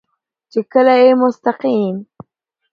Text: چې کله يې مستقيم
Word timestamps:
چې 0.51 0.59
کله 0.71 0.93
يې 1.01 1.11
مستقيم 1.23 1.97